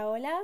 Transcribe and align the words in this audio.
Hola, 0.00 0.08
hola. 0.08 0.42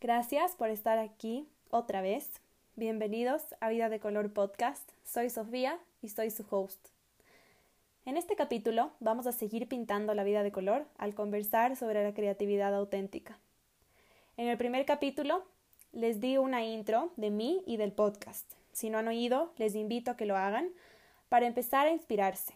Gracias 0.00 0.56
por 0.56 0.70
estar 0.70 0.98
aquí 0.98 1.46
otra 1.68 2.00
vez. 2.00 2.40
Bienvenidos 2.76 3.42
a 3.60 3.68
Vida 3.68 3.90
de 3.90 4.00
Color 4.00 4.32
Podcast. 4.32 4.88
Soy 5.04 5.28
Sofía 5.28 5.78
y 6.00 6.08
soy 6.08 6.30
su 6.30 6.46
host. 6.48 6.88
En 8.06 8.16
este 8.16 8.36
capítulo 8.36 8.92
vamos 9.00 9.26
a 9.26 9.32
seguir 9.32 9.68
pintando 9.68 10.14
la 10.14 10.24
vida 10.24 10.42
de 10.42 10.50
color 10.50 10.86
al 10.96 11.14
conversar 11.14 11.76
sobre 11.76 12.02
la 12.04 12.14
creatividad 12.14 12.74
auténtica. 12.74 13.38
En 14.38 14.48
el 14.48 14.56
primer 14.56 14.86
capítulo 14.86 15.44
les 15.92 16.18
di 16.18 16.38
una 16.38 16.64
intro 16.64 17.12
de 17.16 17.30
mí 17.30 17.62
y 17.66 17.76
del 17.76 17.92
podcast. 17.92 18.50
Si 18.72 18.88
no 18.88 18.96
han 18.96 19.08
oído, 19.08 19.52
les 19.58 19.74
invito 19.74 20.12
a 20.12 20.16
que 20.16 20.24
lo 20.24 20.38
hagan 20.38 20.70
para 21.28 21.46
empezar 21.46 21.86
a 21.86 21.92
inspirarse. 21.92 22.54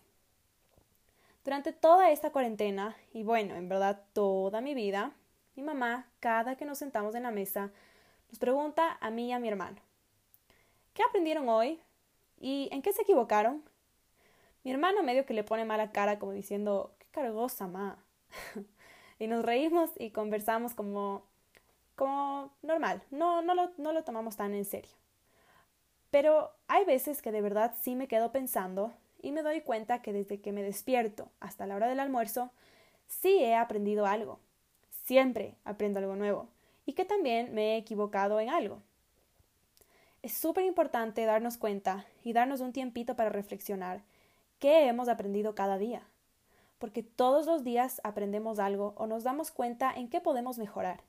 Durante 1.45 1.75
toda 1.75 2.11
esta 2.11 2.33
cuarentena, 2.33 2.97
y 3.13 3.25
bueno, 3.25 3.57
en 3.57 3.69
verdad 3.69 4.05
toda 4.15 4.63
mi 4.63 4.73
vida, 4.73 5.13
mi 5.61 5.67
mamá, 5.67 6.07
cada 6.21 6.57
que 6.57 6.65
nos 6.65 6.79
sentamos 6.79 7.15
en 7.15 7.25
la 7.25 7.31
mesa, 7.31 7.71
nos 8.31 8.39
pregunta 8.39 8.97
a 9.01 9.11
mí 9.11 9.29
y 9.29 9.33
a 9.33 9.39
mi 9.39 9.49
hermano, 9.49 9.77
¿qué 10.95 11.03
aprendieron 11.03 11.49
hoy? 11.51 11.79
¿Y 12.39 12.71
en 12.73 12.81
qué 12.81 12.93
se 12.95 13.03
equivocaron? 13.03 13.63
Mi 14.65 14.71
hermano 14.71 15.03
medio 15.03 15.27
que 15.27 15.35
le 15.35 15.45
pone 15.45 15.67
mala 15.67 15.93
cara 15.93 16.19
como 16.19 16.33
diciendo, 16.33 16.95
qué 16.99 17.07
cargosa, 17.11 17.67
ma. 17.67 17.99
y 19.19 19.27
nos 19.27 19.45
reímos 19.45 19.91
y 19.99 20.13
conversamos 20.13 20.75
como, 20.75 21.27
como 21.95 22.55
normal, 22.63 23.03
no, 23.11 23.43
no, 23.43 23.55
lo, 23.55 23.73
no 23.77 23.93
lo 23.93 24.03
tomamos 24.03 24.37
tan 24.37 24.55
en 24.55 24.65
serio. 24.65 24.93
Pero 26.11 26.53
hay 26.69 26.87
veces 26.87 27.21
que 27.21 27.33
de 27.33 27.43
verdad 27.43 27.75
sí 27.83 27.97
me 27.97 28.09
quedo 28.09 28.33
pensando 28.33 28.95
y 29.21 29.33
me 29.33 29.43
doy 29.43 29.61
cuenta 29.61 30.01
que 30.01 30.15
desde 30.15 30.41
que 30.41 30.53
me 30.53 30.63
despierto 30.63 31.31
hasta 31.39 31.67
la 31.67 31.77
hora 31.77 31.87
del 31.87 32.01
almuerzo, 32.01 32.51
sí 33.07 33.39
he 33.41 33.55
aprendido 33.55 34.07
algo. 34.07 34.41
Siempre 35.11 35.57
aprendo 35.65 35.99
algo 35.99 36.15
nuevo 36.15 36.47
y 36.87 36.93
que 36.93 37.05
también 37.05 37.53
me 37.53 37.75
he 37.75 37.77
equivocado 37.79 38.39
en 38.39 38.49
algo. 38.49 38.81
Es 40.23 40.33
súper 40.35 40.65
importante 40.65 41.25
darnos 41.25 41.59
cuenta 41.59 42.07
y 42.23 42.33
darnos 42.33 42.61
un 42.61 42.73
tiempito 42.73 43.17
para 43.17 43.29
reflexionar 43.29 44.05
qué 44.61 44.87
hemos 44.87 45.09
aprendido 45.09 45.57
cada 45.57 45.79
día, 45.79 46.07
porque 46.79 47.03
todos 47.03 47.47
los 47.47 47.65
días 47.65 48.01
aprendemos 48.05 48.61
algo 48.61 48.95
o 48.97 49.09
nos 49.09 49.25
damos 49.25 49.51
cuenta 49.51 49.93
en 49.93 50.09
qué 50.09 50.21
podemos 50.21 50.59
mejorar, 50.59 51.01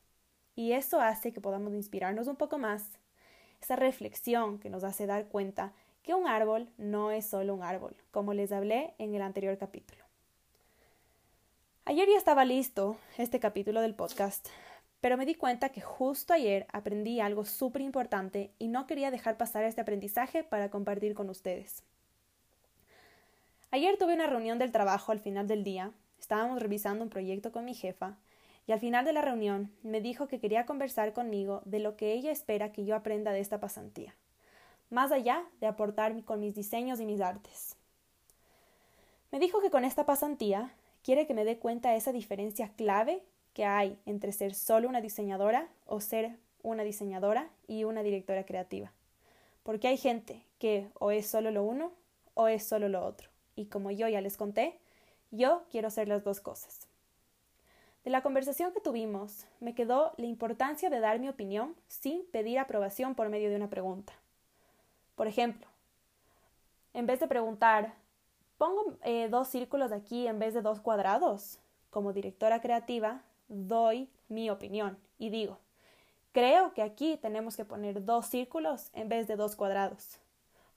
y 0.56 0.72
eso 0.72 1.00
hace 1.00 1.32
que 1.32 1.40
podamos 1.40 1.72
inspirarnos 1.76 2.28
un 2.28 2.38
poco 2.38 2.58
más, 2.58 2.98
esa 3.62 3.76
reflexión 3.76 4.58
que 4.58 4.72
nos 4.72 4.84
hace 4.84 5.06
dar 5.06 5.28
cuenta 5.28 5.74
que 6.02 6.16
un 6.16 6.28
árbol 6.28 6.70
no 6.80 7.12
es 7.12 7.28
solo 7.28 7.54
un 7.54 7.62
árbol, 7.62 7.96
como 8.10 8.34
les 8.34 8.52
hablé 8.52 8.96
en 8.98 9.14
el 9.14 9.22
anterior 9.22 9.60
capítulo. 9.60 10.01
Ayer 11.86 12.08
ya 12.08 12.18
estaba 12.18 12.46
listo 12.46 12.98
este 13.18 13.40
capítulo 13.40 13.82
del 13.82 13.96
podcast, 13.96 14.48
pero 15.00 15.18
me 15.18 15.26
di 15.26 15.36
cuenta 15.36 15.70
que 15.70 15.82
justo 15.82 16.34
ayer 16.34 16.68
aprendí 16.72 17.20
algo 17.20 17.44
súper 17.44 17.82
importante 17.82 18.52
y 18.60 18.68
no 18.68 18.88
quería 18.88 19.12
dejar 19.12 19.38
pasar 19.38 19.64
este 19.64 19.82
aprendizaje 19.82 20.44
para 20.44 20.70
compartir 20.70 21.14
con 21.14 21.30
ustedes. 21.30 21.84
Ayer 23.72 23.98
tuve 23.98 24.14
una 24.14 24.28
reunión 24.28 24.60
del 24.60 24.72
trabajo 24.72 25.12
al 25.12 25.20
final 25.20 25.48
del 25.48 25.64
día, 25.64 25.92
estábamos 26.20 26.62
revisando 26.62 27.04
un 27.04 27.10
proyecto 27.10 27.52
con 27.52 27.66
mi 27.66 27.74
jefa, 27.74 28.18
y 28.68 28.72
al 28.74 28.80
final 28.80 29.06
de 29.06 29.14
la 29.14 29.22
reunión 29.22 29.72
me 29.82 30.02
dijo 30.02 30.28
que 30.28 30.40
quería 30.40 30.66
conversar 30.66 31.14
conmigo 31.14 31.62
de 31.66 31.80
lo 31.80 31.96
que 31.96 32.14
ella 32.14 32.32
espera 32.32 32.72
que 32.72 32.86
yo 32.86 32.96
aprenda 32.96 33.32
de 33.32 33.40
esta 33.40 33.60
pasantía 33.60 34.16
más 34.92 35.12
allá 35.12 35.44
de 35.60 35.68
aportar 35.68 36.24
con 36.26 36.40
mis 36.40 36.54
diseños 36.54 37.00
y 37.00 37.06
mis 37.06 37.22
artes. 37.22 37.78
Me 39.32 39.40
dijo 39.40 39.62
que 39.62 39.72
con 39.72 39.86
esta 39.86 40.06
pasantía 40.06 40.76
quiere 41.04 41.28
que 41.28 41.34
me 41.34 41.46
dé 41.46 41.58
cuenta 41.58 41.92
de 41.92 41.98
esa 41.98 42.12
diferencia 42.12 42.72
clave 42.76 43.24
que 43.54 43.66
hay 43.66 44.00
entre 44.06 44.32
ser 44.32 44.54
solo 44.54 44.88
una 44.88 45.02
diseñadora 45.02 45.68
o 45.86 46.00
ser 46.00 46.38
una 46.64 46.84
diseñadora 46.84 47.50
y 47.68 47.84
una 47.84 48.04
directora 48.04 48.46
creativa. 48.46 48.92
Porque 49.64 49.88
hay 49.88 49.98
gente 49.98 50.44
que 50.60 50.90
o 51.00 51.12
es 51.12 51.28
solo 51.28 51.52
lo 51.52 51.64
uno 51.64 51.92
o 52.34 52.48
es 52.48 52.64
solo 52.64 52.90
lo 52.90 53.06
otro. 53.06 53.30
Y 53.56 53.66
como 53.66 53.92
yo 53.92 54.08
ya 54.08 54.22
les 54.22 54.38
conté, 54.38 54.80
yo 55.32 55.64
quiero 55.70 55.90
ser 55.90 56.08
las 56.08 56.24
dos 56.24 56.40
cosas. 56.40 56.88
De 58.04 58.10
la 58.10 58.24
conversación 58.24 58.74
que 58.74 58.82
tuvimos 58.82 59.46
me 59.60 59.76
quedó 59.76 60.14
la 60.18 60.26
importancia 60.26 60.90
de 60.90 61.00
dar 61.00 61.20
mi 61.20 61.30
opinión 61.30 61.76
sin 61.88 62.26
pedir 62.26 62.58
aprobación 62.58 63.14
por 63.14 63.30
medio 63.30 63.50
de 63.50 63.56
una 63.56 63.70
pregunta. 63.70 64.14
Por 65.16 65.28
ejemplo, 65.28 65.68
en 66.94 67.06
vez 67.06 67.20
de 67.20 67.28
preguntar, 67.28 67.94
¿pongo 68.62 68.96
eh, 69.02 69.28
dos 69.28 69.48
círculos 69.48 69.92
aquí 69.92 70.28
en 70.28 70.38
vez 70.38 70.54
de 70.54 70.62
dos 70.62 70.82
cuadrados? 70.82 71.58
Como 71.90 72.14
directora 72.14 72.62
creativa, 72.62 73.24
doy 73.48 74.08
mi 74.28 74.52
opinión 74.52 75.00
y 75.18 75.32
digo, 75.32 75.58
creo 76.32 76.72
que 76.76 76.84
aquí 76.84 77.18
tenemos 77.18 77.58
que 77.58 77.66
poner 77.66 78.06
dos 78.06 78.28
círculos 78.28 78.92
en 78.94 79.10
vez 79.10 79.28
de 79.28 79.36
dos 79.36 79.56
cuadrados. 79.56 80.20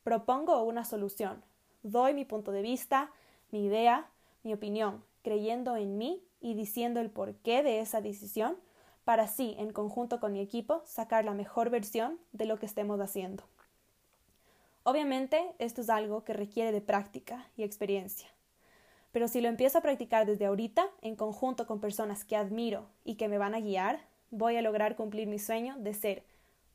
Propongo 0.03 0.63
una 0.63 0.87
solución, 0.87 1.45
doy 1.83 2.15
mi 2.15 2.25
punto 2.25 2.53
de 2.53 2.63
vista, 2.63 3.11
mi 3.51 3.67
idea, 3.67 4.09
mi 4.45 4.55
opinión, 4.55 5.05
creyendo 5.23 5.77
en 5.77 5.99
mí 5.99 6.25
y 6.41 6.55
diciendo 6.55 7.01
el 7.01 7.11
porqué 7.11 7.63
de 7.63 7.81
esa 7.81 8.01
decisión 8.01 8.57
para 9.05 9.25
así, 9.25 9.57
en 9.59 9.75
conjunto 9.75 10.21
con 10.21 10.33
mi 10.33 10.41
equipo, 10.41 10.81
sacar 10.87 11.27
la 11.27 11.35
mejor 11.35 11.69
versión 11.69 12.19
de 12.33 12.47
lo 12.47 12.59
que 12.59 12.65
estemos 12.65 12.99
haciendo. 13.01 13.45
Obviamente, 14.87 15.55
esto 15.59 15.81
es 15.81 15.89
algo 15.89 16.25
que 16.25 16.35
requiere 16.35 16.71
de 16.71 16.83
práctica 16.83 17.47
y 17.57 17.63
experiencia. 17.63 18.29
Pero 19.13 19.29
si 19.29 19.41
lo 19.41 19.49
empiezo 19.49 19.79
a 19.79 19.81
practicar 19.81 20.27
desde 20.27 20.45
ahorita, 20.45 20.91
en 21.01 21.17
conjunto 21.17 21.67
con 21.67 21.81
personas 21.81 22.23
que 22.27 22.37
admiro 22.37 22.87
y 23.03 23.15
que 23.15 23.29
me 23.29 23.39
van 23.39 23.55
a 23.55 23.61
guiar, 23.61 24.01
voy 24.31 24.57
a 24.57 24.63
lograr 24.63 24.95
cumplir 24.95 25.27
mi 25.27 25.39
sueño 25.39 25.75
de 25.79 25.95
ser 25.95 26.27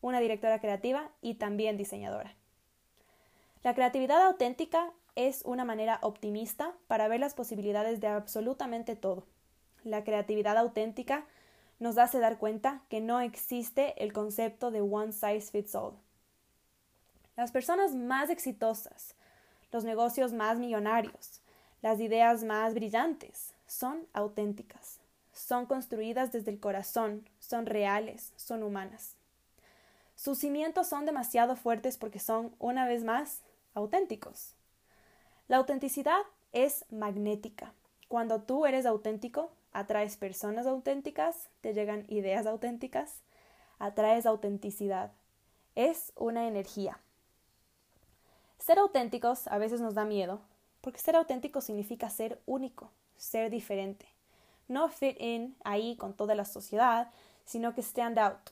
una 0.02 0.20
directora 0.20 0.59
creativa 0.59 1.12
y 1.22 1.36
también 1.36 1.78
diseñadora. 1.78 2.36
La 3.62 3.75
creatividad 3.75 4.26
auténtica 4.26 4.91
es 5.16 5.44
una 5.46 5.64
manera 5.64 6.00
optimista 6.02 6.74
para 6.88 7.08
ver 7.09 7.20
las 7.20 7.36
posibilidades 7.36 8.00
de 8.00 8.08
absolutamente 8.08 8.96
todo. 8.96 9.28
La 9.84 10.03
creatividad 10.03 10.58
auténtica 10.58 11.28
nos 11.78 12.00
hace 12.00 12.18
dar 12.18 12.40
cuenta 12.40 12.81
que 12.90 13.02
no 13.02 13.20
existe 13.20 14.02
el 14.03 14.14
concepto 14.14 14.72
de 14.72 14.81
one 14.81 15.12
size 15.12 15.52
fits 15.52 15.76
all 15.76 15.94
las 17.40 17.52
personas 17.52 17.96
más 17.96 18.30
exitosas, 18.30 19.16
los 19.72 19.86
negocios 19.86 20.34
más 20.34 20.60
millonarios, 20.60 21.40
las 21.82 22.02
ideas 22.02 22.44
más 22.44 22.74
brillantes 22.74 23.54
son 23.66 24.06
auténticas, 24.12 25.00
son 25.32 25.66
construidas 25.66 26.34
desde 26.34 26.52
el 26.52 26.60
corazón, 26.60 27.30
son 27.40 27.66
reales, 27.66 28.34
son 28.36 28.62
humanas. 28.62 29.16
Sus 30.16 30.40
cimientos 30.40 30.90
son 30.90 31.06
demasiado 31.06 31.56
fuertes 31.56 31.98
porque 31.98 32.20
son, 32.20 32.54
una 32.60 32.86
vez 32.86 33.06
más, 33.06 33.42
auténticos. 33.74 34.56
La 35.48 35.56
autenticidad 35.56 36.20
es 36.52 36.84
magnética. 36.92 37.72
Cuando 38.10 38.42
tú 38.42 38.66
eres 38.66 38.86
auténtico, 38.86 39.50
atraes 39.72 40.18
personas 40.18 40.68
auténticas, 40.68 41.48
te 41.62 41.74
llegan 41.74 42.04
ideas 42.10 42.46
auténticas, 42.48 43.22
atraes 43.78 44.26
autenticidad. 44.26 45.14
Es 45.76 46.12
una 46.18 46.50
energía. 46.50 47.00
Ser 48.59 48.78
auténticos 48.78 49.47
a 49.47 49.58
veces 49.58 49.80
nos 49.80 49.96
da 49.96 50.06
miedo, 50.06 50.42
porque 50.81 51.00
ser 51.00 51.16
auténtico 51.16 51.62
significa 51.62 52.09
ser 52.09 52.42
único, 52.46 52.92
ser 53.18 53.50
diferente. 53.50 54.06
No 54.68 54.90
fit 54.90 55.20
in 55.20 55.56
ahí 55.64 55.96
con 55.96 56.14
toda 56.14 56.36
la 56.36 56.46
sociedad, 56.46 57.09
sino 57.46 57.74
que 57.74 57.81
stand 57.81 58.20
out. 58.20 58.52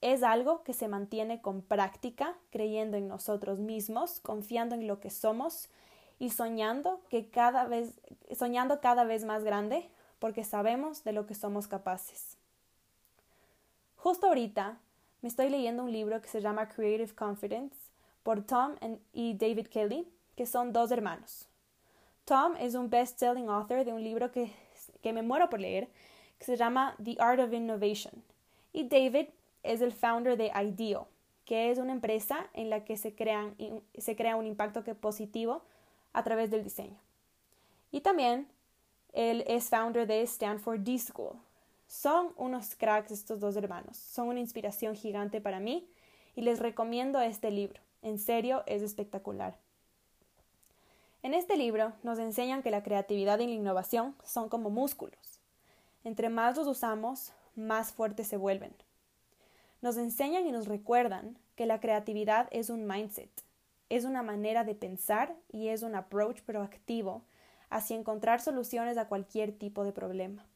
Es 0.00 0.22
algo 0.22 0.62
que 0.62 0.72
se 0.72 0.86
mantiene 0.86 1.42
con 1.42 1.62
práctica, 1.62 2.36
creyendo 2.50 2.96
en 2.96 3.08
nosotros 3.08 3.58
mismos, 3.58 4.20
confiando 4.20 4.76
en 4.76 4.86
lo 4.86 5.00
que 5.00 5.10
somos 5.10 5.68
y 6.20 6.30
soñando 6.30 7.02
que 7.08 7.28
cada 7.28 7.64
vez 7.64 8.00
soñando 8.36 8.80
cada 8.80 9.04
vez 9.04 9.24
más 9.24 9.42
grande, 9.42 9.90
porque 10.20 10.44
sabemos 10.44 11.02
de 11.02 11.12
lo 11.12 11.26
que 11.26 11.34
somos 11.34 11.66
capaces. 11.66 12.36
Justo 13.96 14.28
ahorita 14.28 14.78
me 15.22 15.28
estoy 15.28 15.50
leyendo 15.50 15.82
un 15.82 15.92
libro 15.92 16.22
que 16.22 16.28
se 16.28 16.40
llama 16.40 16.68
Creative 16.68 17.14
Confidence 17.14 17.87
por 18.22 18.42
Tom 18.42 18.76
y 19.12 19.34
David 19.34 19.68
Kelly, 19.68 20.06
que 20.36 20.46
son 20.46 20.72
dos 20.72 20.90
hermanos. 20.90 21.48
Tom 22.24 22.56
es 22.56 22.74
un 22.74 22.90
best-selling 22.90 23.48
author 23.48 23.84
de 23.84 23.92
un 23.92 24.02
libro 24.02 24.30
que, 24.30 24.52
que 25.02 25.12
me 25.12 25.22
muero 25.22 25.48
por 25.48 25.60
leer, 25.60 25.88
que 26.38 26.44
se 26.44 26.56
llama 26.56 26.94
The 27.02 27.16
Art 27.18 27.40
of 27.40 27.52
Innovation. 27.52 28.22
Y 28.72 28.84
David 28.84 29.28
es 29.62 29.80
el 29.80 29.92
founder 29.92 30.36
de 30.36 30.52
IDEO, 30.54 31.08
que 31.44 31.70
es 31.70 31.78
una 31.78 31.92
empresa 31.92 32.46
en 32.52 32.70
la 32.70 32.84
que 32.84 32.96
se, 32.96 33.14
crea 33.14 34.36
un 34.36 34.46
impacto 34.46 34.82
positivo 34.96 35.62
a 36.12 36.22
través 36.22 36.50
del 36.50 36.62
diseño. 36.62 36.98
Y 37.90 38.00
también 38.00 38.46
él 39.12 39.44
es 39.46 39.70
founder 39.70 40.06
de 40.06 40.22
Stanford 40.22 40.80
D 40.80 40.98
School. 40.98 41.36
Son 41.86 42.32
unos 42.36 42.74
cracks 42.74 43.10
estos 43.10 43.40
dos 43.40 43.56
hermanos, 43.56 43.96
son 43.96 44.28
una 44.28 44.40
inspiración 44.40 44.94
gigante 44.94 45.40
para 45.40 45.58
mí 45.58 45.88
y 46.36 46.42
les 46.42 46.58
recomiendo 46.58 47.18
este 47.20 47.50
libro. 47.50 47.80
En 48.02 48.18
serio, 48.18 48.62
es 48.66 48.82
espectacular. 48.82 49.56
En 51.22 51.34
este 51.34 51.56
libro 51.56 51.92
nos 52.02 52.18
enseñan 52.18 52.62
que 52.62 52.70
la 52.70 52.82
creatividad 52.82 53.38
y 53.40 53.46
la 53.46 53.52
innovación 53.52 54.14
son 54.24 54.48
como 54.48 54.70
músculos. 54.70 55.40
Entre 56.04 56.28
más 56.28 56.56
los 56.56 56.68
usamos, 56.68 57.32
más 57.56 57.92
fuertes 57.92 58.28
se 58.28 58.36
vuelven. 58.36 58.72
Nos 59.82 59.96
enseñan 59.96 60.46
y 60.46 60.52
nos 60.52 60.68
recuerdan 60.68 61.36
que 61.56 61.66
la 61.66 61.80
creatividad 61.80 62.48
es 62.52 62.70
un 62.70 62.86
mindset, 62.86 63.30
es 63.88 64.04
una 64.04 64.22
manera 64.22 64.64
de 64.64 64.74
pensar 64.74 65.34
y 65.50 65.68
es 65.68 65.82
un 65.82 65.94
approach 65.94 66.42
proactivo 66.42 67.22
hacia 67.68 67.96
encontrar 67.96 68.40
soluciones 68.40 68.96
a 68.96 69.08
cualquier 69.08 69.52
tipo 69.52 69.84
de 69.84 69.92
problema. 69.92 70.46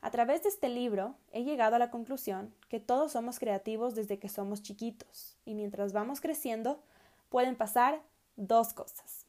A 0.00 0.10
través 0.10 0.42
de 0.42 0.48
este 0.48 0.68
libro 0.68 1.16
he 1.32 1.42
llegado 1.44 1.76
a 1.76 1.78
la 1.78 1.90
conclusión 1.90 2.54
que 2.68 2.80
todos 2.80 3.12
somos 3.12 3.38
creativos 3.38 3.94
desde 3.94 4.18
que 4.18 4.28
somos 4.28 4.62
chiquitos 4.62 5.36
y 5.44 5.54
mientras 5.54 5.92
vamos 5.92 6.20
creciendo 6.20 6.80
pueden 7.28 7.56
pasar 7.56 8.00
dos 8.36 8.72
cosas. 8.72 9.26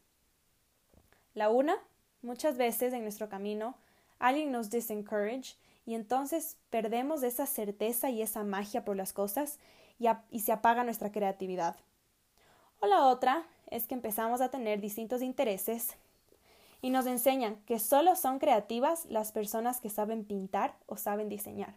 La 1.34 1.50
una, 1.50 1.78
muchas 2.22 2.58
veces 2.58 2.94
en 2.94 3.04
nuestro 3.04 3.30
camino 3.30 3.76
alguien 4.20 4.52
nos 4.52 4.70
disencourage 4.70 5.56
y 5.86 5.96
entonces 5.96 6.58
perdemos 6.70 7.24
esa 7.24 7.46
certeza 7.46 8.10
y 8.10 8.22
esa 8.22 8.44
magia 8.44 8.84
por 8.84 8.96
las 8.96 9.14
cosas 9.14 9.60
y, 10.00 10.08
y 10.30 10.42
se 10.42 10.52
apaga 10.52 10.84
nuestra 10.84 11.12
creatividad. 11.12 11.78
O 12.80 12.88
la 12.88 13.06
otra 13.06 13.48
es 13.68 13.88
que 13.88 13.96
empezamos 13.96 14.42
a 14.42 14.50
tener 14.50 14.80
distintos 14.80 15.22
intereses 15.22 15.96
y 16.82 16.90
nos 16.90 17.06
enseñan 17.06 17.58
que 17.66 17.80
solo 17.80 18.16
son 18.16 18.40
creativas 18.40 19.06
las 19.06 19.32
personas 19.32 19.82
que 19.82 19.90
saben 19.90 20.26
pintar 20.26 20.78
o 20.86 20.98
saben 20.98 21.30
diseñar. 21.30 21.76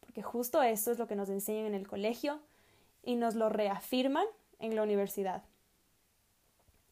Porque 0.00 0.22
justo 0.22 0.62
eso 0.62 0.90
es 0.90 0.98
lo 0.98 1.06
que 1.06 1.16
nos 1.16 1.28
enseñan 1.28 1.66
en 1.66 1.74
el 1.74 1.86
colegio 1.86 2.40
y 3.02 3.16
nos 3.16 3.34
lo 3.34 3.48
reafirman 3.48 4.26
en 4.58 4.74
la 4.74 4.82
universidad. 4.82 5.42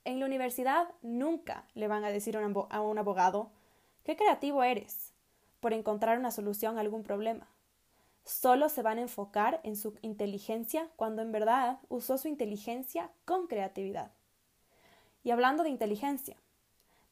En 0.05 0.21
la 0.21 0.27
universidad 0.27 0.89
nunca 1.01 1.65
le 1.75 1.89
van 1.89 2.05
a 2.05 2.11
decir 2.11 2.37
a 2.37 2.81
un 2.81 2.99
abogado 2.99 3.51
qué 4.03 4.17
creativo 4.17 4.63
eres 4.63 5.15
por 5.61 5.73
encontrar 5.73 6.19
una 6.19 6.31
solución 6.31 6.77
a 6.77 6.83
algún 6.83 7.03
problema. 7.03 7.49
Solo 8.25 8.69
se 8.69 8.83
van 8.83 8.99
a 8.99 9.03
enfocar 9.03 9.61
en 9.65 9.77
su 9.77 9.95
inteligencia 10.03 10.91
cuando 10.97 11.23
en 11.23 11.33
verdad 11.33 11.79
usó 11.89 12.19
su 12.19 12.29
inteligencia 12.29 13.11
con 13.25 13.47
creatividad. 13.47 14.13
Y 15.23 15.31
hablando 15.31 15.63
de 15.63 15.71
inteligencia, 15.71 16.37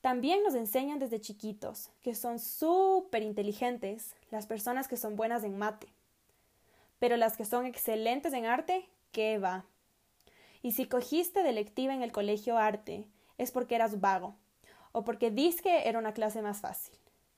también 0.02 0.43
nos 0.43 0.56
enseñan 0.56 0.99
desde 0.99 1.20
chiquitos 1.20 1.88
que 2.02 2.16
son 2.16 2.40
súper 2.40 3.22
inteligentes 3.22 4.16
las 4.32 4.46
personas 4.46 4.88
que 4.88 4.96
son 4.96 5.14
buenas 5.14 5.44
en 5.44 5.56
mate. 5.56 5.87
Pero 6.99 7.16
las 7.16 7.37
que 7.37 7.44
son 7.44 7.66
excelentes 7.66 8.32
en 8.32 8.44
arte, 8.44 8.88
¿qué 9.12 9.38
va? 9.38 9.64
Y 10.60 10.72
si 10.72 10.87
cogiste 10.87 11.44
de 11.44 11.52
lectiva 11.52 11.94
en 11.94 12.02
el 12.02 12.10
colegio 12.10 12.58
arte, 12.58 13.06
es 13.38 13.52
porque 13.52 13.76
eras 13.76 14.00
vago, 14.00 14.34
o 14.90 15.04
porque 15.04 15.32
que 15.62 15.88
era 15.88 16.00
una 16.00 16.14
clase 16.14 16.43
más 16.43 16.60
fácil. 16.60 16.94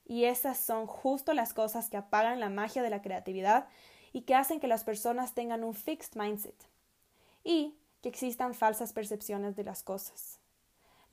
Y 0.06 0.24
esas 0.24 0.58
son 0.58 0.86
justo 0.86 1.34
las 1.34 1.52
cosas 1.52 1.90
que 1.90 1.98
apagan 1.98 2.40
la 2.40 2.48
magia 2.48 2.82
de 2.82 2.90
la 2.90 3.02
creatividad 3.02 3.68
y 4.12 4.22
que 4.22 4.34
hacen 4.34 4.58
que 4.58 4.68
las 4.68 4.84
personas 4.84 5.34
tengan 5.34 5.64
un 5.64 5.74
fixed 5.74 6.18
mindset. 6.18 6.56
Y 7.42 7.74
que 8.00 8.08
existan 8.08 8.54
falsas 8.54 8.94
percepciones 8.94 9.54
de 9.54 9.64
las 9.64 9.82
cosas. 9.82 10.38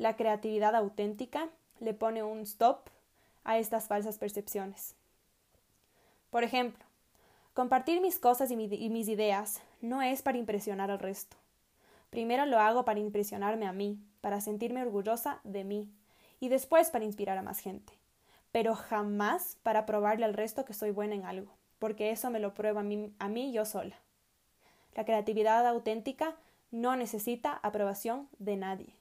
La 0.02 0.16
creatividad 0.16 0.74
auténtica 0.76 1.50
le 1.80 1.94
pone 1.94 2.24
un 2.24 2.40
stop 2.40 2.90
a 3.44 3.60
estas 3.60 3.86
falsas 3.86 4.18
percepciones. 4.18 4.96
Por 6.32 6.44
ejemplo, 6.44 6.84
compartir 7.54 8.02
mis 8.02 8.18
cosas 8.18 8.50
y, 8.50 8.56
mis 8.56 9.08
ideas 9.08 9.62
no 9.80 10.02
es 10.02 10.24
para 10.24 10.40
impresionar 10.40 10.90
al 10.90 10.98
resto. 10.98 11.38
Primero 12.10 12.48
lo 12.48 12.58
hago 12.58 12.84
para 12.84 13.00
impresionarme 13.00 13.68
a 13.68 13.74
mí, 13.74 14.00
para 14.22 14.42
sentirme 14.42 14.82
orgullosa 14.82 15.40
de 15.44 15.66
mí, 15.66 15.88
y 16.40 16.50
después 16.50 16.90
para 16.90 17.06
inspirar 17.06 17.38
a 17.38 17.44
más 17.44 17.60
gente. 17.60 17.94
Pero 18.52 18.74
jamás 18.74 19.60
para 19.62 19.86
probarle 19.86 20.26
al 20.26 20.34
resto 20.34 20.66
que 20.66 20.74
soy 20.74 20.90
buena 20.90 21.14
en 21.14 21.26
algo, 21.26 21.52
porque 21.78 22.10
eso 22.10 22.32
me 22.32 22.40
lo 22.40 22.56
prueba 22.56 22.80
a 22.80 22.84
mí, 22.84 23.14
a 23.20 23.30
mí 23.30 23.52
yo 23.52 23.66
sola. 23.66 23.98
La 24.96 25.06
creatividad 25.06 25.68
auténtica 25.68 26.38
no 26.72 26.96
necesita 26.96 27.60
aprobación 27.62 28.28
de 28.40 28.58
nadie. 28.58 29.01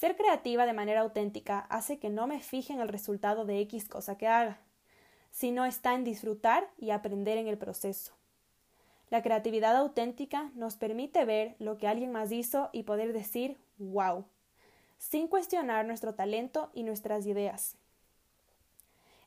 Ser 0.00 0.16
creativa 0.16 0.64
de 0.64 0.72
manera 0.72 1.02
auténtica 1.02 1.66
hace 1.68 1.98
que 1.98 2.08
no 2.08 2.26
me 2.26 2.40
fije 2.40 2.72
en 2.72 2.80
el 2.80 2.88
resultado 2.88 3.44
de 3.44 3.60
X 3.60 3.86
cosa 3.86 4.16
que 4.16 4.26
haga, 4.26 4.58
sino 5.30 5.66
está 5.66 5.92
en 5.92 6.04
disfrutar 6.04 6.70
y 6.78 6.88
aprender 6.88 7.36
en 7.36 7.48
el 7.48 7.58
proceso. 7.58 8.14
La 9.10 9.22
creatividad 9.22 9.76
auténtica 9.76 10.52
nos 10.54 10.76
permite 10.76 11.26
ver 11.26 11.54
lo 11.58 11.76
que 11.76 11.86
alguien 11.86 12.12
más 12.12 12.32
hizo 12.32 12.70
y 12.72 12.84
poder 12.84 13.12
decir 13.12 13.58
wow, 13.76 14.24
sin 14.96 15.28
cuestionar 15.28 15.84
nuestro 15.84 16.14
talento 16.14 16.70
y 16.72 16.82
nuestras 16.82 17.26
ideas. 17.26 17.76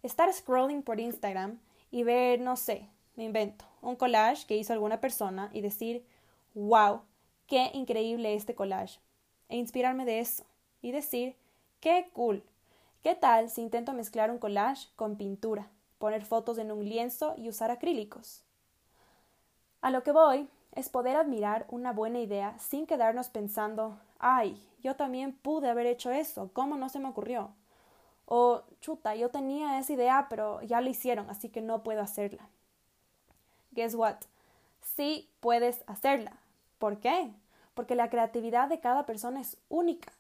Estar 0.01 0.33
scrolling 0.33 0.81
por 0.81 0.99
Instagram 0.99 1.59
y 1.91 2.01
ver, 2.01 2.41
no 2.41 2.55
sé, 2.55 2.89
me 3.15 3.25
invento, 3.25 3.63
un 3.83 3.95
collage 3.95 4.47
que 4.47 4.57
hizo 4.57 4.73
alguna 4.73 4.99
persona 4.99 5.51
y 5.53 5.61
decir 5.61 6.03
wow, 6.55 7.01
qué 7.45 7.69
increíble 7.75 8.33
este 8.33 8.55
collage, 8.55 8.99
e 9.49 9.57
inspirarme 9.57 10.05
de 10.05 10.19
eso 10.19 10.45
y 10.83 10.91
decir, 10.91 11.35
qué 11.79 12.11
cool. 12.13 12.43
¿Qué 13.01 13.15
tal 13.15 13.49
si 13.49 13.61
intento 13.61 13.93
mezclar 13.93 14.29
un 14.29 14.37
collage 14.37 14.89
con 14.95 15.17
pintura, 15.17 15.67
poner 15.97 16.23
fotos 16.23 16.59
en 16.59 16.71
un 16.71 16.87
lienzo 16.87 17.33
y 17.37 17.49
usar 17.49 17.71
acrílicos? 17.71 18.43
A 19.81 19.89
lo 19.89 20.03
que 20.03 20.11
voy 20.11 20.47
es 20.73 20.89
poder 20.89 21.15
admirar 21.15 21.65
una 21.69 21.91
buena 21.91 22.19
idea 22.19 22.57
sin 22.59 22.85
quedarnos 22.85 23.29
pensando, 23.29 23.97
ay, 24.19 24.61
yo 24.81 24.95
también 24.95 25.33
pude 25.33 25.69
haber 25.69 25.87
hecho 25.87 26.11
eso, 26.11 26.51
¿cómo 26.53 26.77
no 26.77 26.89
se 26.89 26.99
me 26.99 27.09
ocurrió? 27.09 27.51
O, 28.25 28.63
chuta, 28.81 29.15
yo 29.15 29.29
tenía 29.29 29.79
esa 29.79 29.93
idea, 29.93 30.27
pero 30.29 30.61
ya 30.61 30.81
lo 30.81 30.89
hicieron, 30.89 31.29
así 31.29 31.49
que 31.49 31.61
no 31.61 31.83
puedo 31.83 32.01
hacerla. 32.01 32.47
Guess 33.71 33.95
what? 33.95 34.17
Sí 34.81 35.29
puedes 35.39 35.83
hacerla. 35.87 36.37
¿Por 36.77 36.99
qué? 36.99 37.31
Porque 37.73 37.95
la 37.95 38.09
creatividad 38.09 38.69
de 38.69 38.79
cada 38.79 39.05
persona 39.05 39.41
es 39.41 39.57
única. 39.69 40.11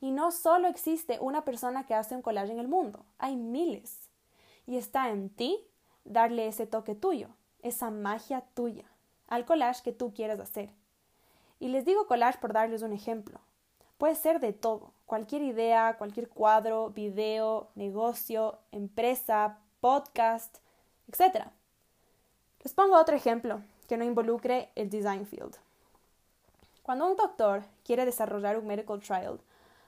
Y 0.00 0.10
no 0.10 0.30
solo 0.30 0.68
existe 0.68 1.18
una 1.20 1.44
persona 1.44 1.86
que 1.86 1.94
hace 1.94 2.14
un 2.14 2.22
collage 2.22 2.52
en 2.52 2.58
el 2.58 2.68
mundo, 2.68 3.04
hay 3.18 3.36
miles. 3.36 4.08
Y 4.66 4.76
está 4.76 5.10
en 5.10 5.30
ti 5.30 5.58
darle 6.04 6.48
ese 6.48 6.66
toque 6.66 6.94
tuyo, 6.94 7.28
esa 7.62 7.90
magia 7.90 8.42
tuya, 8.54 8.84
al 9.28 9.44
collage 9.44 9.82
que 9.82 9.92
tú 9.92 10.12
quieras 10.12 10.40
hacer. 10.40 10.70
Y 11.58 11.68
les 11.68 11.84
digo 11.84 12.06
collage 12.06 12.38
por 12.38 12.52
darles 12.52 12.82
un 12.82 12.92
ejemplo. 12.92 13.40
Puede 13.98 14.14
ser 14.14 14.40
de 14.40 14.52
todo, 14.52 14.92
cualquier 15.06 15.42
idea, 15.42 15.96
cualquier 15.96 16.28
cuadro, 16.28 16.90
video, 16.90 17.68
negocio, 17.74 18.58
empresa, 18.70 19.58
podcast, 19.80 20.58
etc. 21.08 21.46
Les 22.62 22.74
pongo 22.74 22.98
otro 22.98 23.16
ejemplo 23.16 23.62
que 23.88 23.96
no 23.96 24.04
involucre 24.04 24.70
el 24.74 24.90
design 24.90 25.26
field. 25.26 25.56
Cuando 26.82 27.06
un 27.06 27.16
doctor 27.16 27.64
quiere 27.84 28.04
desarrollar 28.04 28.58
un 28.58 28.66
medical 28.66 29.00
trial, 29.00 29.40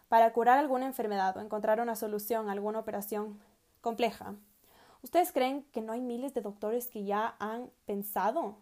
para 0.08 0.32
curar 0.32 0.58
alguna 0.58 0.86
enfermedad 0.86 1.36
o 1.36 1.40
encontrar 1.40 1.80
una 1.80 1.96
solución 1.96 2.48
a 2.48 2.52
alguna 2.52 2.78
operación 2.78 3.40
compleja. 3.80 4.34
¿Ustedes 5.02 5.32
creen 5.32 5.62
que 5.72 5.80
no 5.80 5.92
hay 5.92 6.00
miles 6.00 6.34
de 6.34 6.40
doctores 6.40 6.88
que 6.88 7.04
ya 7.04 7.36
han 7.38 7.70
pensado 7.86 8.56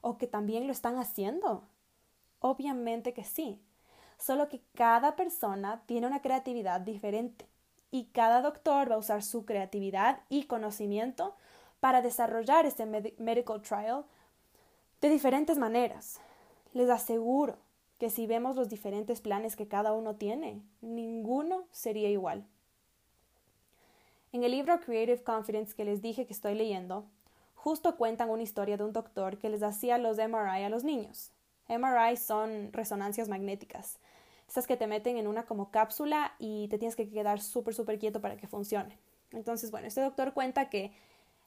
o 0.00 0.18
que 0.18 0.26
también 0.26 0.66
lo 0.66 0.72
están 0.72 0.98
haciendo? 0.98 1.64
Obviamente 2.40 3.12
que 3.12 3.24
sí, 3.24 3.60
solo 4.18 4.48
que 4.48 4.62
cada 4.74 5.16
persona 5.16 5.82
tiene 5.86 6.06
una 6.06 6.22
creatividad 6.22 6.80
diferente 6.80 7.48
y 7.90 8.04
cada 8.06 8.42
doctor 8.42 8.90
va 8.90 8.96
a 8.96 8.98
usar 8.98 9.22
su 9.22 9.44
creatividad 9.44 10.20
y 10.28 10.44
conocimiento 10.44 11.34
para 11.80 12.02
desarrollar 12.02 12.66
este 12.66 12.86
medical 13.18 13.62
trial 13.62 14.04
de 15.00 15.08
diferentes 15.08 15.58
maneras. 15.58 16.20
Les 16.72 16.90
aseguro 16.90 17.56
que 17.98 18.10
si 18.10 18.26
vemos 18.26 18.56
los 18.56 18.68
diferentes 18.68 19.20
planes 19.20 19.56
que 19.56 19.68
cada 19.68 19.92
uno 19.92 20.16
tiene, 20.16 20.62
ninguno 20.80 21.66
sería 21.70 22.08
igual. 22.08 22.46
En 24.32 24.44
el 24.44 24.52
libro 24.52 24.78
Creative 24.80 25.22
Confidence 25.22 25.74
que 25.74 25.84
les 25.84 26.00
dije 26.00 26.26
que 26.26 26.32
estoy 26.32 26.54
leyendo, 26.54 27.06
justo 27.54 27.96
cuentan 27.96 28.30
una 28.30 28.42
historia 28.42 28.76
de 28.76 28.84
un 28.84 28.92
doctor 28.92 29.38
que 29.38 29.48
les 29.48 29.62
hacía 29.62 29.98
los 29.98 30.18
MRI 30.18 30.64
a 30.64 30.68
los 30.68 30.84
niños. 30.84 31.32
MRI 31.68 32.16
son 32.16 32.72
resonancias 32.72 33.28
magnéticas, 33.28 33.98
esas 34.48 34.66
que 34.66 34.76
te 34.76 34.86
meten 34.86 35.18
en 35.18 35.26
una 35.26 35.44
como 35.44 35.70
cápsula 35.70 36.34
y 36.38 36.68
te 36.68 36.78
tienes 36.78 36.96
que 36.96 37.08
quedar 37.08 37.40
súper, 37.40 37.74
súper 37.74 37.98
quieto 37.98 38.20
para 38.20 38.36
que 38.36 38.46
funcione. 38.46 38.98
Entonces, 39.32 39.70
bueno, 39.70 39.86
este 39.86 40.00
doctor 40.00 40.32
cuenta 40.32 40.70
que 40.70 40.92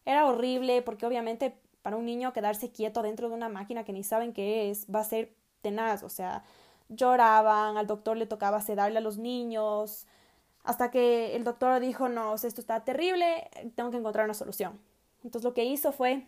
era 0.05 0.25
horrible 0.27 0.81
porque 0.81 1.05
obviamente 1.05 1.55
para 1.81 1.97
un 1.97 2.05
niño 2.05 2.33
quedarse 2.33 2.71
quieto 2.71 3.01
dentro 3.01 3.29
de 3.29 3.35
una 3.35 3.49
máquina 3.49 3.83
que 3.83 3.93
ni 3.93 4.03
saben 4.03 4.33
qué 4.33 4.69
es 4.69 4.85
va 4.93 4.99
a 4.99 5.03
ser 5.03 5.33
tenaz, 5.61 6.03
o 6.03 6.09
sea, 6.09 6.43
lloraban, 6.89 7.77
al 7.77 7.87
doctor 7.87 8.17
le 8.17 8.25
tocaba 8.25 8.61
sedarle 8.61 8.97
a 8.97 9.01
los 9.01 9.17
niños, 9.17 10.07
hasta 10.63 10.91
que 10.91 11.35
el 11.35 11.43
doctor 11.43 11.79
dijo, 11.79 12.09
no, 12.09 12.35
esto 12.35 12.61
está 12.61 12.83
terrible, 12.83 13.49
tengo 13.75 13.91
que 13.91 13.97
encontrar 13.97 14.25
una 14.25 14.33
solución. 14.33 14.79
Entonces 15.23 15.43
lo 15.43 15.53
que 15.53 15.65
hizo 15.65 15.91
fue 15.91 16.25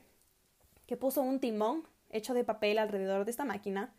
que 0.88 0.98
puso 0.98 1.22
un 1.22 1.40
timón 1.40 1.88
hecho 2.10 2.34
de 2.34 2.44
papel 2.44 2.78
alrededor 2.78 3.26
de 3.26 3.32
esta 3.32 3.46
máquina 3.46 3.94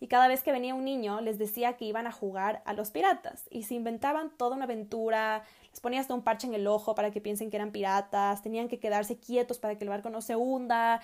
y 0.00 0.08
cada 0.08 0.26
vez 0.26 0.42
que 0.42 0.52
venía 0.52 0.74
un 0.74 0.84
niño 0.84 1.20
les 1.20 1.38
decía 1.38 1.76
que 1.76 1.84
iban 1.84 2.06
a 2.06 2.12
jugar 2.12 2.62
a 2.64 2.72
los 2.72 2.90
piratas 2.90 3.46
y 3.50 3.64
se 3.64 3.74
inventaban 3.74 4.30
toda 4.36 4.56
una 4.56 4.64
aventura, 4.64 5.44
les 5.70 5.80
ponía 5.80 6.00
hasta 6.00 6.14
un 6.14 6.22
parche 6.22 6.46
en 6.46 6.54
el 6.54 6.66
ojo 6.66 6.94
para 6.94 7.10
que 7.10 7.20
piensen 7.20 7.50
que 7.50 7.56
eran 7.56 7.70
piratas, 7.70 8.42
tenían 8.42 8.68
que 8.68 8.80
quedarse 8.80 9.18
quietos 9.18 9.58
para 9.58 9.76
que 9.76 9.84
el 9.84 9.90
barco 9.90 10.10
no 10.10 10.20
se 10.20 10.34
hunda 10.34 11.00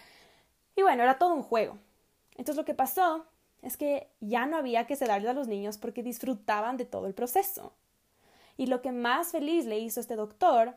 y 0.75 0.83
bueno, 0.83 1.03
era 1.03 1.19
todo 1.19 1.35
un 1.35 1.43
juego. 1.43 1.79
Entonces 2.33 2.57
lo 2.57 2.65
que 2.65 2.75
pasó 2.75 3.27
es 3.63 3.77
que 3.77 4.09
ya 4.21 4.47
no 4.47 4.57
había 4.57 4.87
que 4.87 4.97
sedarle 4.97 5.29
a 5.29 5.35
los 5.35 5.49
niños 5.49 5.79
porque 5.79 6.03
disfrutaban 6.03 6.77
de 6.77 6.85
todo 6.85 7.07
el 7.07 7.15
proceso. 7.15 7.73
Y 8.57 8.67
lo 8.67 8.83
que 8.83 8.93
más 8.93 9.33
feliz 9.33 9.67
le 9.67 9.79
hizo 9.79 10.01
este 10.01 10.17
doctor 10.17 10.77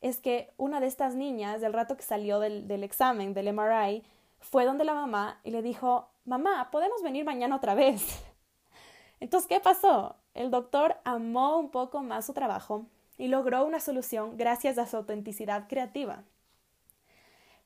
es 0.00 0.18
que 0.20 0.52
una 0.56 0.80
de 0.80 0.86
estas 0.86 1.14
niñas, 1.14 1.60
del 1.60 1.72
rato 1.72 1.96
que 1.96 2.02
salió 2.02 2.38
del, 2.38 2.68
del 2.68 2.84
examen, 2.84 3.32
del 3.32 3.52
MRI, 3.52 4.04
fue 4.40 4.66
donde 4.66 4.84
la 4.84 4.94
mamá 4.94 5.40
y 5.42 5.50
le 5.50 5.62
dijo, 5.62 6.08
mamá, 6.24 6.68
¿podemos 6.70 7.02
venir 7.02 7.24
mañana 7.24 7.56
otra 7.56 7.74
vez? 7.74 8.22
Entonces, 9.20 9.48
¿qué 9.48 9.60
pasó? 9.60 10.16
El 10.34 10.50
doctor 10.50 10.96
amó 11.04 11.58
un 11.58 11.70
poco 11.70 12.02
más 12.02 12.26
su 12.26 12.34
trabajo 12.34 12.86
y 13.16 13.28
logró 13.28 13.64
una 13.64 13.80
solución 13.80 14.36
gracias 14.36 14.76
a 14.76 14.86
su 14.86 14.96
autenticidad 14.96 15.68
creativa. 15.68 16.24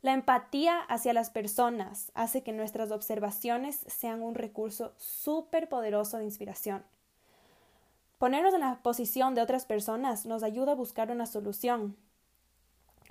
La 0.01 0.13
empatía 0.13 0.79
hacia 0.83 1.13
las 1.13 1.31
personas 1.31 2.13
hace 2.15 2.43
que 2.43 2.53
nuestras 2.53 2.93
observaciones 2.93 3.81
sean 3.89 4.23
un 4.23 4.37
recurso 4.37 4.95
súper 4.97 5.69
poderoso 5.69 6.19
de 6.19 6.25
inspiración. 6.25 6.85
Ponernos 8.19 8.55
en 8.55 8.61
la 8.61 8.81
posición 8.83 9.35
de 9.35 9.43
otras 9.43 9.67
personas 9.67 10.25
nos 10.25 10.45
ayuda 10.45 10.73
a 10.73 10.77
buscar 10.77 11.11
una 11.11 11.27
solución. 11.27 11.97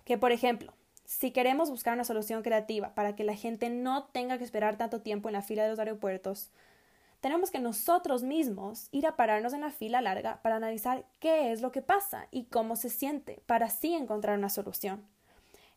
Que, 0.05 0.17
por 0.17 0.31
ejemplo, 0.31 0.73
si 1.03 1.31
queremos 1.31 1.69
buscar 1.69 1.93
una 1.93 2.05
solución 2.05 2.41
creativa 2.41 2.95
para 2.95 3.15
que 3.15 3.25
la 3.25 3.35
gente 3.35 3.69
no 3.69 4.05
tenga 4.05 4.37
que 4.37 4.45
esperar 4.45 4.77
tanto 4.77 5.01
tiempo 5.01 5.27
en 5.27 5.33
la 5.33 5.41
fila 5.41 5.63
de 5.63 5.69
los 5.69 5.79
aeropuertos, 5.79 6.51
tenemos 7.19 7.51
que 7.51 7.59
nosotros 7.59 8.23
mismos 8.23 8.87
ir 8.91 9.07
a 9.07 9.17
pararnos 9.17 9.51
en 9.53 9.61
la 9.61 9.71
fila 9.71 10.01
larga 10.01 10.41
para 10.41 10.55
analizar 10.55 11.05
qué 11.19 11.51
es 11.51 11.61
lo 11.61 11.73
que 11.73 11.81
pasa 11.81 12.27
y 12.31 12.45
cómo 12.45 12.77
se 12.77 12.89
siente, 12.89 13.41
para 13.45 13.65
así 13.65 13.93
encontrar 13.93 14.37
una 14.37 14.49
solución. 14.49 15.05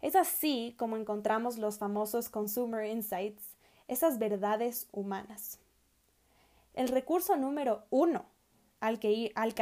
Es 0.01 0.17
así 0.17 0.75
como 0.79 0.97
encontramos 0.97 1.59
los 1.59 1.79
famosos 1.79 2.29
Consumer 2.29 2.85
Insights, 2.87 3.43
esas 3.89 4.19
verdades 4.19 4.89
humanas. 4.93 5.59
El 6.75 6.89
recurso 6.89 7.37
número 7.37 7.85
uno 7.91 8.25
al 8.81 8.99
que, 8.99 9.33
al 9.35 9.55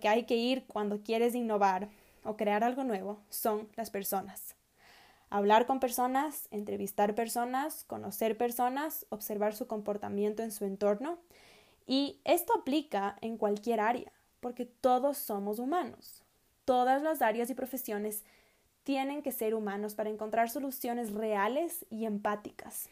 que 0.00 0.08
hay 0.08 0.24
que 0.24 0.36
ir 0.36 0.66
cuando 0.66 1.02
quieres 1.02 1.34
innovar 1.34 1.88
o 2.24 2.36
crear 2.36 2.64
algo 2.64 2.84
nuevo 2.84 3.20
son 3.28 3.68
las 3.76 3.90
personas 3.90 4.56
hablar 5.30 5.66
con 5.66 5.80
personas, 5.80 6.48
entrevistar 6.50 7.14
personas, 7.14 7.84
conocer 7.84 8.36
personas, 8.36 9.06
observar 9.10 9.54
su 9.54 9.66
comportamiento 9.66 10.42
en 10.42 10.52
su 10.52 10.64
entorno. 10.64 11.18
Y 11.86 12.20
esto 12.24 12.54
aplica 12.54 13.16
en 13.20 13.36
cualquier 13.36 13.80
área, 13.80 14.12
porque 14.40 14.64
todos 14.64 15.18
somos 15.18 15.58
humanos. 15.58 16.22
Todas 16.64 17.02
las 17.02 17.22
áreas 17.22 17.50
y 17.50 17.54
profesiones 17.54 18.24
tienen 18.86 19.20
que 19.20 19.32
ser 19.32 19.56
humanos 19.56 19.96
para 19.96 20.10
encontrar 20.10 20.48
soluciones 20.48 21.12
reales 21.12 21.84
y 21.90 22.04
empáticas. 22.04 22.88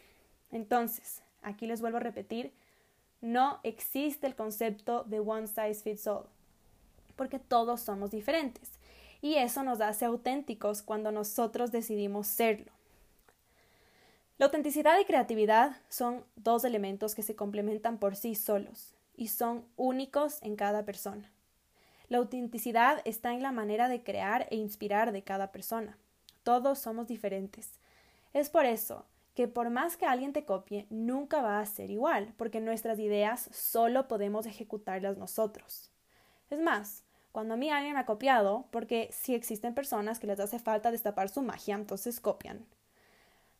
Entonces, 0.51 1.23
aquí 1.41 1.67
les 1.67 1.79
vuelvo 1.79 1.95
a 1.97 2.01
repetir, 2.01 2.51
no 3.21 3.61
existe 3.63 4.27
el 4.27 4.35
concepto 4.35 5.05
de 5.05 5.21
one 5.21 5.47
size 5.47 5.75
fits 5.75 6.05
all, 6.05 6.25
porque 7.15 7.39
todos 7.39 7.79
somos 7.79 8.11
diferentes 8.11 8.71
y 9.21 9.35
eso 9.35 9.63
nos 9.63 9.79
hace 9.79 10.03
auténticos 10.03 10.81
cuando 10.81 11.13
nosotros 11.13 11.71
decidimos 11.71 12.27
serlo. 12.27 12.73
La 14.37 14.47
autenticidad 14.47 14.99
y 14.99 15.05
creatividad 15.05 15.77
son 15.87 16.25
dos 16.35 16.65
elementos 16.65 17.15
que 17.15 17.23
se 17.23 17.37
complementan 17.37 17.99
por 17.99 18.17
sí 18.17 18.35
solos 18.35 18.93
y 19.15 19.29
son 19.29 19.63
únicos 19.77 20.39
en 20.41 20.57
cada 20.57 20.83
persona. 20.83 21.31
La 22.07 22.17
autenticidad 22.19 23.01
está 23.05 23.33
en 23.33 23.41
la 23.41 23.51
manera 23.51 23.89
de 23.89 24.03
crear 24.03 24.47
e 24.51 24.55
inspirar 24.55 25.11
de 25.11 25.23
cada 25.23 25.51
persona. 25.51 25.97
Todos 26.43 26.79
somos 26.79 27.07
diferentes. 27.07 27.79
Es 28.33 28.49
por 28.49 28.65
eso 28.65 29.05
que 29.35 29.47
por 29.47 29.69
más 29.69 29.97
que 29.97 30.05
alguien 30.05 30.31
te 30.31 30.45
copie, 30.45 30.87
nunca 30.89 31.41
va 31.41 31.59
a 31.59 31.65
ser 31.65 31.91
igual, 31.91 32.33
porque 32.37 32.61
nuestras 32.61 32.99
ideas 32.99 33.49
solo 33.51 34.07
podemos 34.07 34.45
ejecutarlas 34.45 35.17
nosotros. 35.17 35.91
Es 36.49 36.59
más, 36.61 37.03
cuando 37.33 37.55
a 37.55 37.57
mí 37.57 37.69
alguien 37.69 37.95
me 37.95 37.99
ha 37.99 38.05
copiado, 38.05 38.65
porque 38.71 39.09
sí 39.11 39.35
existen 39.35 39.75
personas 39.75 40.19
que 40.19 40.27
les 40.27 40.39
hace 40.39 40.57
falta 40.57 40.89
destapar 40.89 41.27
su 41.27 41.41
magia, 41.41 41.75
entonces 41.75 42.21
copian. 42.21 42.65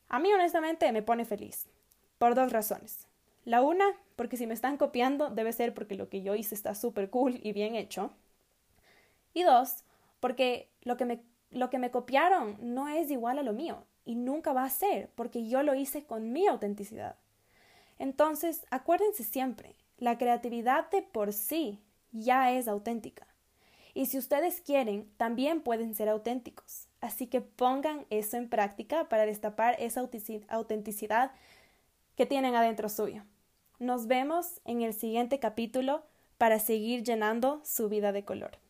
A 0.07 0.19
mí 0.19 0.31
honestamente 0.31 0.89
me 0.93 1.01
pone 1.01 1.25
feliz, 1.25 1.67
por 2.17 2.35
dos 2.35 2.53
razones. 2.53 3.07
La 3.43 3.61
una, 3.61 3.85
porque 4.15 4.37
si 4.37 4.47
me 4.47 4.53
están 4.53 4.77
copiando 4.77 5.29
debe 5.29 5.51
ser 5.51 5.73
porque 5.73 5.95
lo 5.95 6.07
que 6.07 6.21
yo 6.21 6.35
hice 6.35 6.55
está 6.55 6.73
súper 6.73 7.09
cool 7.09 7.39
y 7.43 7.51
bien 7.51 7.75
hecho. 7.75 8.11
Y 9.36 9.44
dos, 9.44 9.84
porque 10.22 10.72
lo 10.82 10.98
que, 10.98 11.06
me, 11.06 11.22
lo 11.51 11.70
que 11.70 11.77
me 11.77 11.92
copiaron 11.92 12.58
no 12.62 12.88
es 12.88 13.12
igual 13.12 13.38
a 13.38 13.44
lo 13.44 13.54
mío 13.54 13.84
y 14.06 14.15
nunca 14.15 14.54
va 14.54 14.63
a 14.63 14.70
ser, 14.70 15.12
porque 15.13 15.48
yo 15.48 15.62
lo 15.62 15.75
hice 15.75 16.06
con 16.06 16.32
mi 16.32 16.48
autenticidad. 16.48 17.18
Entonces, 18.00 18.65
acuérdense 18.72 19.25
siempre, 19.25 19.75
la 19.98 20.18
creatividad 20.18 20.89
de 20.89 21.01
por 21.01 21.34
sí 21.34 21.82
ya 22.13 22.51
es 22.54 22.70
auténtica. 22.70 23.27
Y 23.94 24.06
si 24.06 24.18
ustedes 24.18 24.62
quieren, 24.62 25.12
también 25.18 25.62
pueden 25.62 25.96
ser 25.96 26.08
auténticos. 26.08 26.88
Así 27.01 27.27
que 27.27 27.42
pongan 27.42 28.06
eso 28.10 28.38
en 28.38 28.50
práctica 28.50 29.10
para 29.10 29.25
destapar 29.25 29.75
esa 29.80 30.08
autenticidad 30.50 31.32
que 32.15 32.25
tienen 32.25 32.56
adentro 32.56 32.88
suyo. 32.88 33.24
Nos 33.80 34.08
vemos 34.08 34.62
en 34.63 34.82
el 34.82 34.94
siguiente 34.94 35.39
capítulo 35.39 36.06
para 36.38 36.60
seguir 36.60 37.04
llenando 37.04 37.62
su 37.65 37.89
vida 37.89 38.13
de 38.13 38.24
color. 38.24 38.64